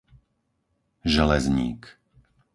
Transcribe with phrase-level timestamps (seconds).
[1.05, 1.81] Železník